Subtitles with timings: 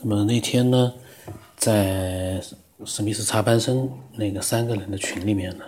[0.00, 0.92] 那么那天呢，
[1.56, 2.40] 在
[2.84, 5.64] 史密斯插班生那个三个人的群里面呢，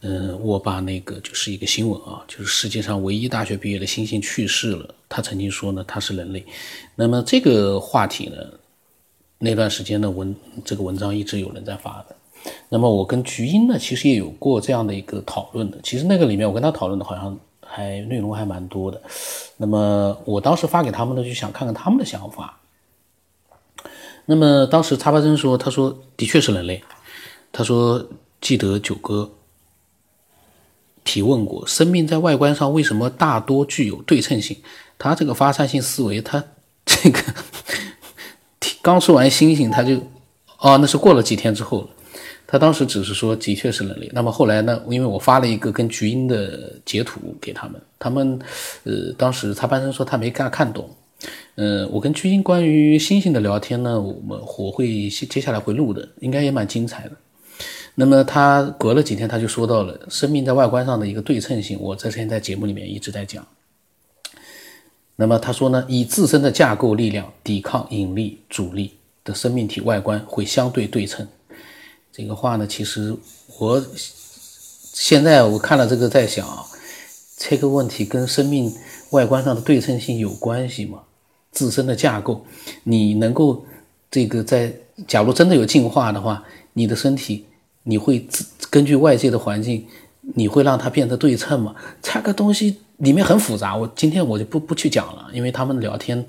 [0.00, 4.94] 嗯，我把那个就是一个新闻啊，就是世界上唯一大学毕业的猩猩去世了。
[5.06, 6.42] 他曾经说呢，他是人类。
[6.94, 8.36] 那么这个话题呢，
[9.38, 12.16] 那段时间的文这个文章一直有人在发的。
[12.70, 15.78] 那么我跟菊英呢，其实也有过这样的一个讨论的。
[15.82, 18.98] 其实那个里面我跟他讨论的好像还内容还蛮多的。
[19.58, 22.58] 那么我当时发给他们呢，就想看看他们的想法。
[24.30, 26.84] 那么当时插巴生说：“他说的确是人类。
[27.50, 28.06] 他说
[28.42, 29.30] 记得九哥
[31.02, 34.54] 提问过，生命在外观上为什么大多具有对称性？
[34.98, 36.44] 他这个发散性思维，他
[36.84, 37.22] 这个
[38.82, 39.96] 刚说完星星，他就
[40.58, 41.88] 哦，那是过了几天之后了。
[42.46, 44.10] 他当时只是说的确是人类。
[44.12, 44.78] 那么后来呢？
[44.90, 48.38] 因为我发了一个跟菊英的截图给他们，他们
[48.84, 50.94] 呃，当时插班生说他没看看懂。”
[51.60, 57.16] 嗯，我跟巨星关于星星的聊天呢，我们我会接下来会录的，应该也蛮精彩的。
[57.96, 63.44] 那么他隔了几天，他就说到了生命在外观上的一个对称性，我之前在节目里面一直在讲。
[65.16, 68.92] 那么他说呢，以自身的架构力量抵抗引力阻力
[69.24, 71.26] 的生命体外观会相对对称。
[72.12, 73.12] 这个话呢，其实
[73.58, 73.84] 我
[74.94, 76.46] 现在我看了这个在想，
[77.36, 78.72] 这个问题跟生命
[79.10, 81.00] 外观上的对称性有关系吗？
[81.58, 82.46] 自身的架构，
[82.84, 83.66] 你能够
[84.08, 84.72] 这个在
[85.08, 87.44] 假如真的有进化的话，你的身体
[87.82, 88.24] 你会
[88.70, 89.84] 根据外界的环境，
[90.36, 91.74] 你会让它变得对称吗？
[92.00, 96.24] 这个东西里面很复杂，我今天我就不不去讲了，因为他们聊天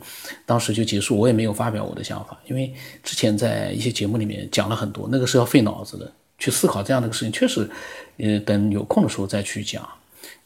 [0.48, 7.70] 当时就结束，我也没有发表我的想法，因为之前在一些节目里面讲了很多，那个是要费脑子的，去思考这样的一个事情，确实，
[8.18, 9.88] 呃，等有空的时候再去讲。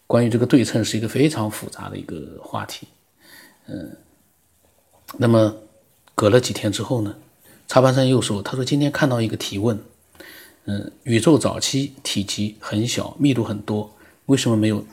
[0.06, 2.86] 关于这个对称是一个非常复杂的一个话题，
[3.68, 3.90] 嗯。
[5.18, 5.56] 那么，
[6.16, 7.16] 隔了几天之后呢？
[7.68, 9.80] 插班生又说：“他说今天看到一个提问，
[10.66, 13.96] 嗯，宇宙早期体积很小，密度很多，
[14.26, 14.84] 为什么没有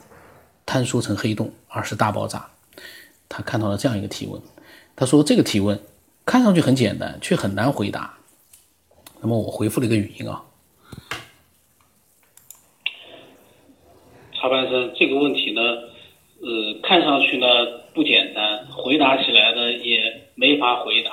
[0.66, 2.50] 坍缩成黑洞，而是大爆炸？”
[3.30, 4.40] 他看到了这样一个提问。
[4.94, 5.80] 他说：“这个提问
[6.26, 8.18] 看上去很简单，却很难回答。”
[9.20, 10.44] 那么我回复了一个语音啊。
[14.34, 15.62] 插班生，这个问题呢，
[16.42, 17.46] 呃，看上去呢。
[17.92, 21.10] 不简单，回答起来呢也没法回答，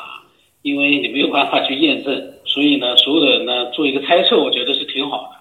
[0.62, 5.38] 因为你没有办法去验证，所以呢，所有的人呢做一个猜测，我觉得是挺好的。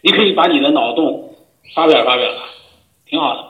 [0.00, 1.34] 你可以把你的脑洞
[1.74, 2.38] 发表发表了，
[3.04, 3.44] 挺好的。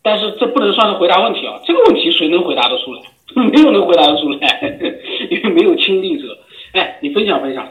[0.00, 3.02] 但是这不能算是回答问题啊，这个问题谁能回答得出来？
[3.52, 4.80] 没有能回答得出来，
[5.30, 6.38] 因为没有亲历者。
[6.72, 7.68] 哎，你分享分享。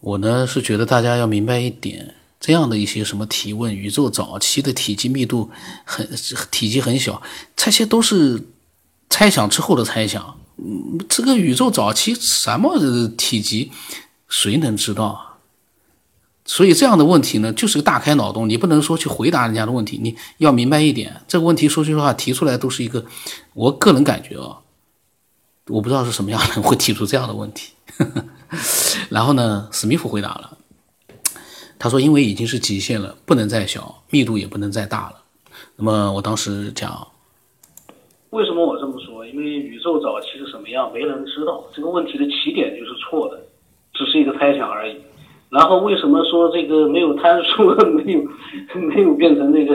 [0.00, 2.14] 我呢是觉得大家要明白一点。
[2.40, 5.50] 这样的一些什么提问，宇宙早期的体积密度
[5.84, 6.08] 很
[6.50, 7.20] 体积很小，
[7.54, 8.42] 这些都是
[9.10, 10.38] 猜想之后的猜想。
[10.56, 12.78] 嗯，这个宇宙早期什么
[13.16, 13.70] 体积，
[14.28, 15.26] 谁能知道啊？
[16.44, 18.48] 所以这样的问题呢，就是个大开脑洞。
[18.48, 23.04] 你不能说去回答人家的问题，你要明白一点，这个问题说句实话提出来都是一个，
[23.54, 24.58] 我个人感觉啊，
[25.68, 27.72] 我不知道是什么样的人会提出这样的问题。
[29.08, 30.58] 然后呢，史密夫回答了。
[31.78, 35.22] 他说：“因为已经是极限了，不能再小，密度也不能再大了。”
[35.76, 37.08] 那么我当时讲，
[38.30, 38.79] 为什么我？
[39.40, 41.64] 因为宇宙早期是什么样，没人知道。
[41.74, 43.40] 这个问题的起点就是错的，
[43.94, 44.94] 只是一个猜想而已。
[45.48, 48.22] 然后为什么说这个没有坍缩， 没有
[48.74, 49.74] 没有变成那个，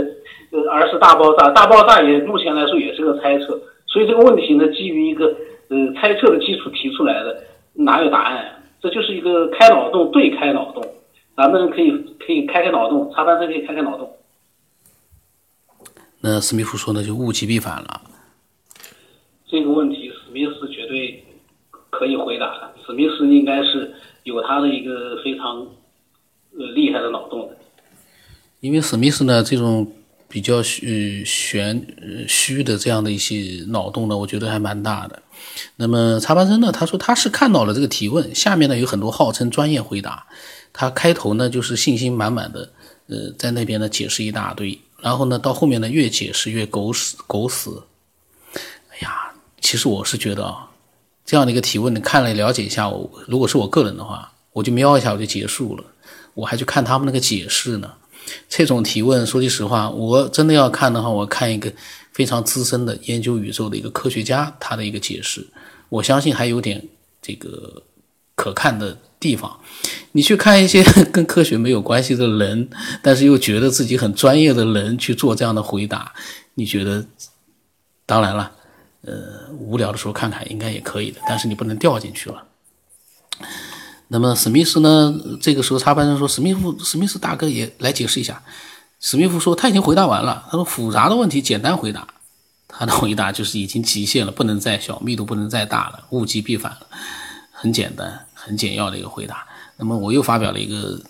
[0.71, 1.49] 而是大爆炸？
[1.49, 3.59] 大爆炸也目前来说也是个猜测。
[3.87, 5.25] 所以这个问题呢，基于一个
[5.69, 7.43] 呃猜测的基础提出来的，
[7.73, 8.63] 哪有答案？
[8.79, 10.85] 这就是一个开脑洞，对开脑洞。
[11.35, 11.91] 咱们可以
[12.25, 14.13] 可以开开脑洞，插班生可以开开脑洞。
[16.21, 18.01] 那史密夫说呢，就物极必反了。
[19.47, 21.23] 这个问题，史密斯绝对
[21.89, 22.73] 可以回答的。
[22.85, 25.59] 史密斯应该是有他的一个非常
[26.57, 27.57] 呃厉害的脑洞的。
[28.59, 29.91] 因为史密斯呢，这种
[30.27, 31.85] 比较虚玄
[32.27, 35.21] 虚的这样的一些脑洞呢，我觉得还蛮大的。
[35.75, 40.25] 那么查班森呢，他说他是看到了这个提问，下面呢有很多号称专业回答。
[40.73, 42.69] 他开头呢就是信心满满的，
[43.07, 47.69] 呃，在那边呢解释一大堆，然后呢到后面呢越解释越狗屎狗屎。
[49.65, 50.69] 其实我是觉得啊，
[51.25, 55.83] 这样的一个提问，你看了了解一下，我如果是我个人的话，我就瞄一下我就结束了，
[56.35, 57.91] 我还去看他们那个解释呢。
[58.47, 61.73] 这种提问，说句实话，我真的要看的话，我看一个
[62.11, 65.47] 非常资深的研究宇宙的一个科学家他的一个解释，
[65.89, 66.87] 我相信还有点
[67.19, 67.81] 这个
[68.35, 68.95] 可看的。
[69.17, 69.59] 地方，
[70.11, 72.69] 你去看一些 跟科学没有关系的人，
[73.01, 76.13] 但是又觉得自己很专业的人去做这样的回答，
[76.53, 77.03] 你觉得？
[78.05, 78.51] 当然了，
[79.05, 82.43] 呃，无聊的时候看看应该也可以的，但是你不能掉进去了。
[84.07, 85.13] 那么史密斯呢？
[85.41, 88.43] 这个时候插班生说：“史密夫，史密斯大哥也来解释一下。”
[88.99, 90.45] 史密夫说：“他已经回答完了。
[90.45, 92.07] 他说复杂的问题简单回答。
[92.67, 96.87] 他的回答就是已经极限了，不能再小，密度不能再大了，物极必反了。
[97.51, 99.47] 很简单，很简要的一个回答。
[99.77, 101.01] 那么我又发表了一个，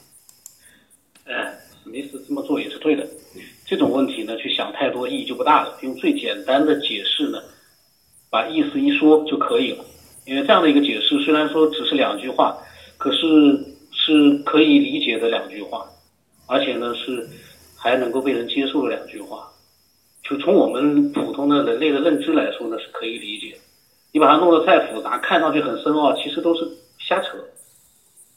[1.26, 1.34] 哎，
[1.84, 3.08] 史密斯这么做也是对的。
[3.66, 5.78] 这种问题呢，去想太多意义就不大了。
[5.82, 7.40] 用最简单的解释呢，
[8.36, 9.86] 把意思一说就可以了。
[10.26, 12.58] 因为这样的一个解释，虽然说只是两句话。”
[12.98, 13.18] 可是
[13.92, 15.86] 是可以理解的两句话，
[16.48, 17.28] 而且呢是
[17.76, 19.52] 还能够被人接受的两句话，
[20.24, 23.58] 就从我们普通的人类的认知来说呢是可以理解。
[24.14, 26.66] 你把它弄得太复杂，看上去很深奥，其实都是
[26.98, 27.38] 瞎扯，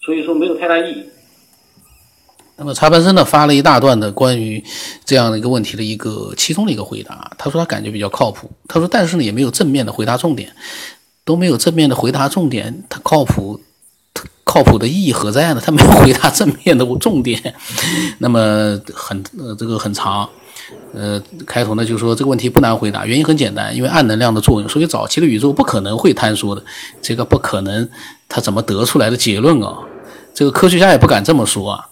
[0.01, 1.05] 所以说没有太大意义。
[2.59, 4.63] 那么查班生呢发了一大段的关于
[5.05, 10.53] 这样的一个问题的一个其中的一个回答，他说他感觉比较靠谱，他说但是呢也没有正面的回答重点，
[11.25, 13.61] 都没有正面的回答重点，他靠谱。
[14.45, 15.61] 靠谱的意义何在呢？
[15.63, 17.55] 他没有回答正面的重点，
[18.17, 20.27] 那么很呃这个很长，
[20.95, 26.65] 呃开头呢就说这个问题不难回答，原因很简单，因为暗能量的作用，所以早期的宇宙不可能会坍缩的，
[27.03, 27.87] 这个不可能，
[28.27, 29.77] 他怎么得出来的结论啊？
[30.33, 31.87] 这个科学家也不敢这么说啊。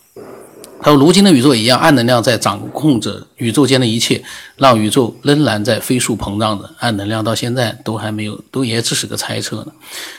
[0.82, 4.22] 他说：“如今的宇宙也一样，暗能量在掌控着宇宙间的一切，
[4.56, 6.70] 让宇宙仍然在飞速膨胀着。
[6.78, 9.72] 暗能量到现在都还没有，都也只是个猜测呢。”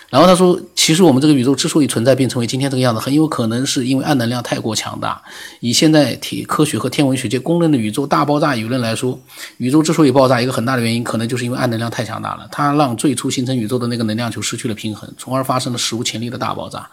[0.09, 5.21] 然后他说：“其实我们这个宇宙之所以存在并成为今天这个样子，很有可能是因为暗能量太过强大。
[5.59, 9.19] 以现在体科学和天文学界公认的宇宙大爆炸理论来说，
[9.57, 16.87] 宇宙之所以爆炸，一个很大的原因可能就是因为暗能量太强大了，它让最初形成宇宙的那个能量球失去了平衡，从而发生了史无前例的大爆炸。”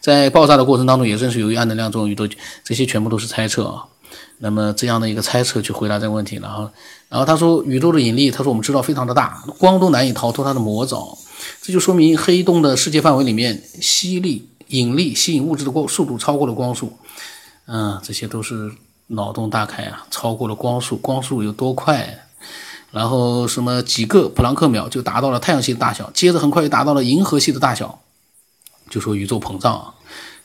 [0.00, 2.26] 在爆炸的过程当中，也正是由于暗能量作用，宇宙
[2.64, 3.84] 这些全部都是猜测啊。
[4.38, 6.70] 那么这样的一个猜测去回答这个问题，然后，
[7.08, 11.16] 然后他说宇宙的引力，他说我们知道非常的大，光都难以逃脱它的魔爪。
[11.62, 16.92] 这就说明黑洞的世界范围里面，吸力、引力吸引物质的光速度超过了光速。
[17.66, 18.72] 嗯，这些都是
[19.08, 22.24] 脑洞大开啊，超过了光速，光速有多快？
[22.90, 28.00] 然后什么几个普朗克秒就达到了太阳系的大小，接着很快又达到了银河系的大小。
[28.88, 29.94] 就说宇宙膨胀啊，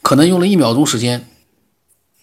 [0.02, 1.26] 可能用了一秒钟时间，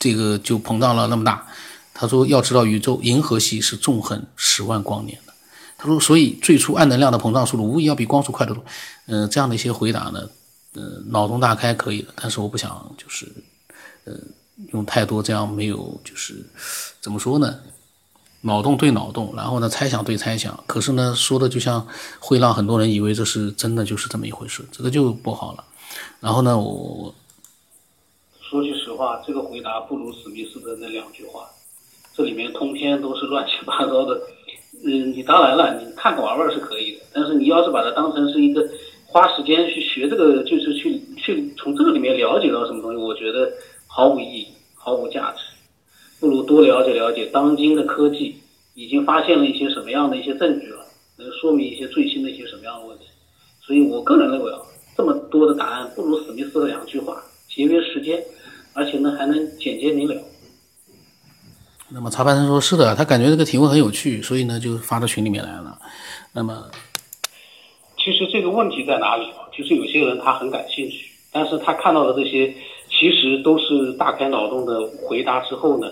[0.00, 1.46] 这个就膨胀了那么大。
[1.94, 5.32] 他说，要知道宇宙银河系是纵横十万光年的。
[5.78, 8.64] 他说，所以最初暗能量的膨胀速度无疑要比光速快得多。
[9.06, 10.28] 嗯，这样的一些回答呢，
[10.74, 13.30] 嗯，脑洞大开可以的，但是我不想就是，
[14.04, 14.14] 呃，
[14.72, 16.44] 用太多这样没有就是
[17.00, 17.58] 怎么说呢？
[18.42, 21.86] 脑洞对脑洞，然后呢猜想对猜想，可是呢说的就像
[22.18, 25.64] 会让很多人以为这是真的，就是这么一回事，这个就不好了。
[26.20, 27.14] 然后呢，我
[28.40, 31.48] 说句话，这个回答不如史密斯的那两句话，
[32.14, 34.20] 这里面通篇都是乱七八糟的。
[34.84, 38.62] 嗯，你当然了，你看个玩玩是可以的，但是你要是把它当成是一个
[39.06, 43.50] 花时间去学这个，就是去去从这个里面了解到什么东西，我觉得
[43.86, 45.42] 毫无意义，毫无价值。
[46.20, 48.36] 不如多了解了解当今的科技
[48.74, 50.84] 已经发现了一些什么样的一些证据了，
[51.16, 53.04] 能说明一些最新的一些什么样的问题。
[53.62, 54.58] 所以我个人认为啊。
[54.96, 58.22] 这么多的答案不如史密斯的两句话节约时间，
[58.72, 60.14] 而且呢还能简洁明了。
[61.92, 65.76] 那么查半生说：“是的，他感觉这个题目很有趣，所以呢就发到群里面来了。”
[66.32, 66.70] 那么，
[67.98, 69.50] 其实这个问题在哪里啊？
[69.52, 72.54] 就是有些人他很感兴趣，但是他看到的这些
[72.88, 75.90] 其实都是大开脑洞的回答之后呢，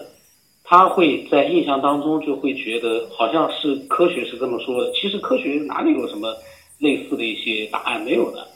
[0.63, 6.33] 他会在印象当中就会觉得好像是科学是这么说的，其实科学哪里有什么
[6.79, 8.47] 类似的一些答案没有的。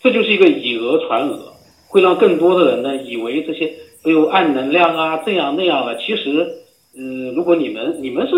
[0.00, 1.51] 这就是一个以讹传讹，
[1.92, 3.70] 会让更多的人呢以为这些
[4.02, 5.94] 都有暗能量啊，这样那样的。
[5.98, 6.50] 其实，
[6.96, 8.32] 嗯，如果你们你们是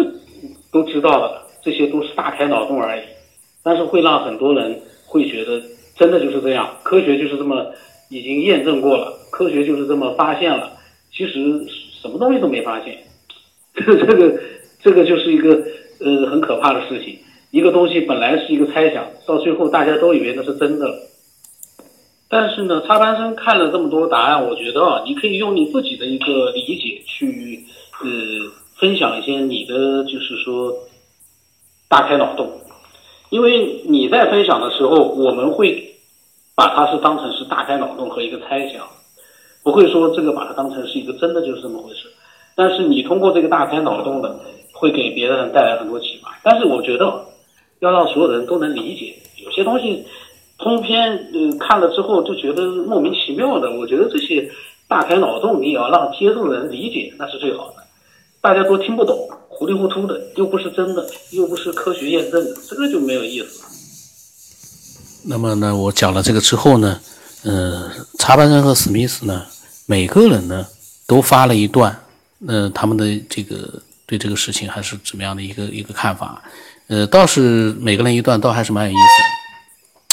[0.72, 3.02] 都知道的，这些都是大开脑洞而已。
[3.62, 5.62] 但是会让很多人会觉得
[5.96, 7.72] 真的就是这样，科学就是这么
[8.10, 10.72] 已经验证过了，科学就是这么发现了。
[11.12, 11.64] 其实
[12.02, 12.98] 什么东西都没发现，
[13.72, 14.40] 这个
[14.82, 15.62] 这个就是一个
[16.00, 17.16] 呃很可怕的事情。
[17.52, 20.98] 一个东西本来是一个猜想，到最后大家都以为那是真的了。
[22.34, 27.64] 但是呢，插班生看了这么多答案，我觉得啊，你可以用你自己的一个理解去，
[28.02, 28.08] 呃，
[28.74, 30.74] 分享一些你的，就是说，
[31.88, 32.50] 大开脑洞。
[33.30, 35.94] 因为你在分享的时候，我们会
[36.56, 38.84] 把它是当成是大开脑洞和一个猜想，
[39.62, 42.08] 不会说这个把它当成是一个真的就是这么回事。
[42.56, 44.40] 但是你通过这个大开脑洞的，
[44.72, 46.36] 会给别人带来很多启发。
[46.42, 47.26] 但是我觉得，
[47.78, 50.04] 要让所有人都能理解，有些东西。
[50.58, 54.50] 通篇呃看了之后就觉得莫名其妙的，我觉得这些
[54.86, 57.76] 大开脑洞，你也要让接受的人理解，那是最好的。
[58.40, 63.62] 大家都听不懂，糊里糊涂的，又不是真的，又不是科学验证的，这个就没有意思。
[65.26, 67.00] 那么呢，我讲了这个之后呢，
[67.44, 69.42] 呃，查班生和史密斯呢，
[69.86, 70.66] 每个人呢
[71.06, 71.98] 都发了一段，
[72.46, 73.56] 呃，他们的这个
[74.06, 76.42] 对这个事情还是怎么样的一个一个看法，
[76.88, 79.43] 呃，倒是每个人一段，倒还是蛮有意思的。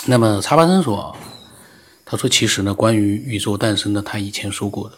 [0.07, 1.15] 那么查巴森说，
[2.03, 4.95] 他说其实呢，关于宇宙诞生的，他以前说过的，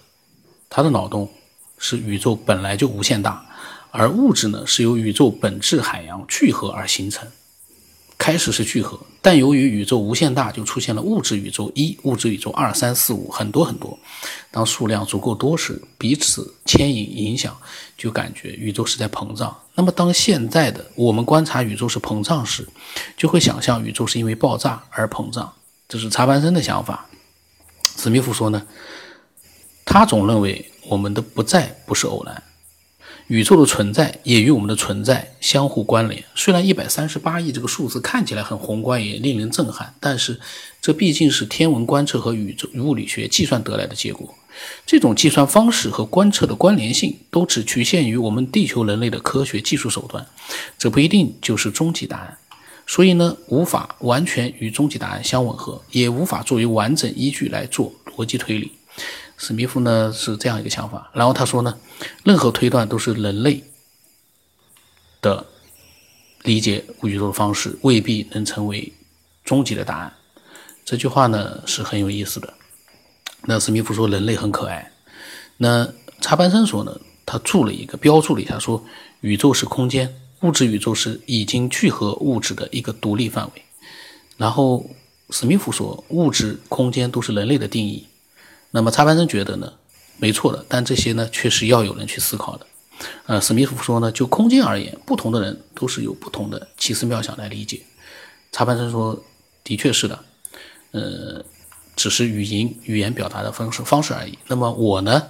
[0.69, 1.29] 他的脑洞
[1.77, 3.45] 是宇宙本来就无限大，
[3.91, 7.27] 而物质呢是由宇宙本质海洋聚合而形成。
[8.23, 13.99] 开始是聚合，但由于宇宙无限大，就出现了物质宇宙一、物质宇宙二、三、四、五，很多很多。
[14.49, 17.53] 当数量足够多时，彼此牵引影响，
[17.97, 19.53] 就感觉宇宙是在膨胀。
[19.75, 22.65] 那么，当现在的我们观察宇宙是膨胀时，
[23.17, 25.51] 就会想象宇宙是因为爆炸而膨胀。
[25.89, 27.05] 这是查班森的想法。
[27.97, 28.65] 史密夫说呢，
[29.83, 32.41] 他总认为我们的不在不是偶然。
[33.27, 36.23] 宇宙的存在也与我们的存在相互关联。
[36.35, 40.39] 虽然一百三十八亿这个数字看起来很宏观，也令人震撼，但是
[40.81, 44.33] 这毕竟是天文观测和宇宙物理学计算得来的结果。
[44.85, 50.27] 这种计算方式和观测的关联性都只局限于我们地球人类的科学技术手段，
[50.77, 52.37] 这不一定就是终极答案。
[52.85, 58.73] 所以呢，无法完全与终极答案相吻合，也无法作为完整依据来做逻辑推理。
[59.37, 61.77] 史密夫呢是这样一个想法，然后他说呢，
[62.23, 63.63] 任何推断都是人类
[65.21, 65.45] 的
[66.43, 68.93] 理解宇宙的方式，未必能成为
[69.43, 70.13] 终极的答案。
[70.85, 72.53] 这句话呢是很有意思的。
[73.45, 74.91] 那史密夫说人类很可爱。
[75.57, 78.83] 那查班森说呢，他注了一个标注了一下，说
[79.21, 83.63] 宇宙是空间，物质宇宙是已经聚合物质的一个独立范围。
[84.37, 84.89] 然后
[85.29, 88.07] 史密夫说，物质、空间都是人类的定义。
[88.75, 89.71] 那么查班生觉得呢，
[90.17, 92.65] 没错的，但这些呢，确实要有人去思考的。
[93.27, 97.83] 呃，史密夫说呢，就空间而言，不同的人都是有不同的奇思妙想来理解。
[98.51, 99.23] 查班生说，
[99.63, 100.19] 的确是的，
[100.89, 101.45] 呃，
[101.95, 104.35] 只是语音语言表达的方式方式而已。
[104.47, 105.21] 那么我呢，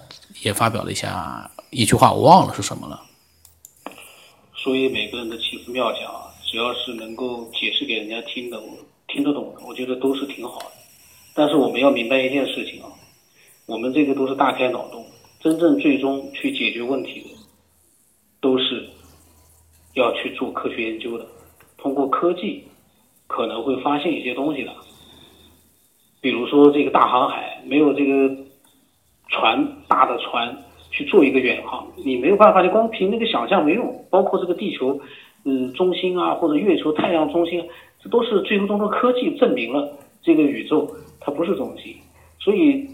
[0.41, 2.97] 也发表了一下一句话，我忘了是什么了。
[4.55, 6.01] 所以每个人的奇思妙想，
[6.49, 8.57] 只要是能够解释给人家听的，
[9.09, 10.65] 听得懂的，我觉得都是挺好的。
[11.33, 12.87] 但是我们要明白一件事情啊。
[13.65, 15.05] 我们这个都是大开脑洞，
[15.39, 17.29] 真正最终去解决问题的，
[18.41, 18.85] 都是
[19.93, 21.25] 要去做科学研究的。
[21.77, 22.65] 通过科技，
[23.25, 24.71] 可能会发现一些东西的。
[26.19, 28.35] 比如说这个大航海，没有这个
[29.29, 30.57] 船大的船
[30.91, 34.05] 去做一个远航，你没有办法，你光凭那个想象没用。
[34.09, 34.99] 包括这个地球，
[35.45, 37.65] 嗯，中心啊，或者月球、太阳中心，
[38.01, 41.95] 这都是最终的科技证明了这个宇宙它不是中心，
[42.39, 42.89] 所以。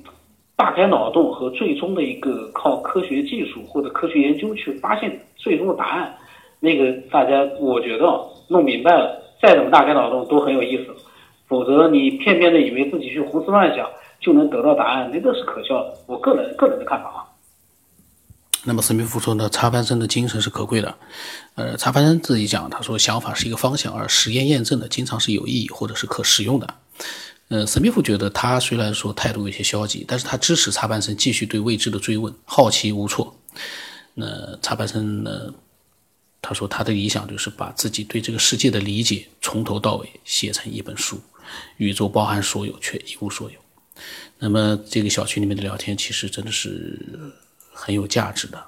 [0.59, 6.13] 大开脑洞和最终的一个靠科学技术或者科学研究去发现最终的答案，
[6.59, 8.05] 那个大家我觉得
[8.49, 10.93] 弄明白了，再怎么大开脑洞都很有意思。
[11.47, 13.89] 否则你片面的以为自己去胡思乱想
[14.19, 15.93] 就能得到答案，那个是可笑的。
[16.07, 17.23] 我个人个人的看法啊。
[18.65, 20.93] 那么史密夫说呢，查班生的精神是可贵的。
[21.55, 26.67] 呃，查班生自己讲，他说想法是一个方向，而实验验证的经常是有意义或者是可使用的。
[27.49, 33.35] 呃，史密夫觉得他虽然说态度有些消极，但是他支持查班森继续对未知的追问，好奇无错。
[34.13, 35.53] 那查班森呢？
[36.41, 41.19] 他说他的理想就是把自己对这个世界的理解从头到尾写成一本书。
[41.75, 43.59] 宇宙包含所有，却一无所有。
[44.37, 46.97] 那么这个小区里面的聊天其实真的是
[47.73, 48.63] 很有价值的。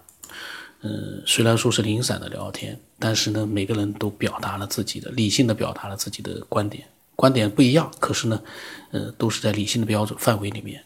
[0.82, 6.86] 嗯，虽然说是零散的聊天，但是呢，每个人都表达了自己的理性的表达了自己的观点。
[7.22, 8.42] 观点不一样，可是呢，
[8.90, 10.84] 呃，都是在理性的标准范围里面。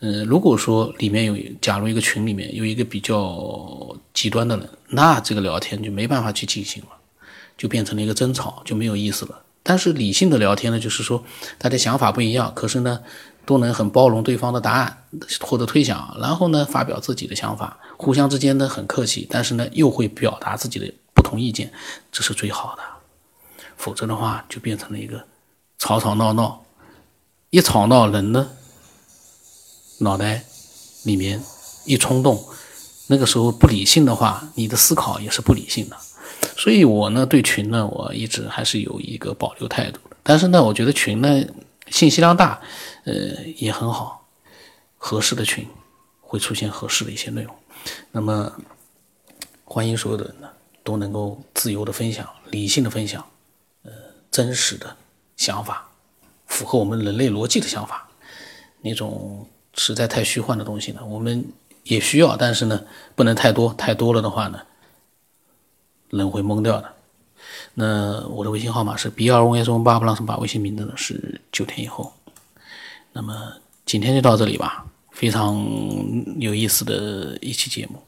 [0.00, 6.88] 呃，如果说里面有，假如一个群里面有一个比较极端的人，那这个聊天就没办法去进行了，
[7.56, 9.40] 就变成了一个争吵，就没有意思了。
[9.62, 11.24] 但是理性的聊天呢，就是说
[11.58, 12.98] 大家想法不一样，可是呢，
[13.46, 15.04] 都能很包容对方的答案
[15.40, 21.72] 或者推想，然后呢，发表自己的想法，互相之间呢很客气，但是呢又会表达自己的不同意见，
[22.10, 22.82] 这是最好的。
[23.76, 25.24] 否则的话，就变成了一个。
[25.82, 26.64] 吵吵闹闹，
[27.50, 28.52] 一吵闹，人呢，
[29.98, 30.44] 脑袋
[31.02, 31.42] 里面
[31.84, 32.40] 一冲动，
[33.08, 35.96] 那个时候不理性的话，你的思考也是不理性的。
[36.56, 39.98] 所以我呢，对群呢，我一直还是有一个保留态度。
[40.22, 41.44] 但是呢，我觉得群呢，
[41.88, 42.60] 信息量大，
[43.02, 43.12] 呃，
[43.56, 44.24] 也很好，
[44.96, 45.66] 合适的群
[46.20, 47.52] 会出现合适的一些内容。
[48.12, 48.52] 那么，
[49.64, 50.48] 欢迎所有的人呢，
[50.84, 53.26] 都能够自由的分享，理性的分享，
[53.82, 53.90] 呃，
[54.30, 54.96] 真实的。
[55.42, 55.88] 想法
[56.46, 58.08] 符合我们人类逻辑的想法，
[58.80, 59.44] 那种
[59.74, 61.44] 实在太虚幻的东西呢，我们
[61.82, 62.84] 也需要，但是呢，
[63.16, 64.60] 不能太多，太多了的话呢，
[66.10, 66.94] 人会懵掉的。
[67.74, 72.12] 那我的微信号码是 B 二 O S O 八，不让什把微信名字呢是九天以后。
[73.12, 75.56] 那么今天就到这里吧，非常
[76.38, 78.00] 有意思的一期节目。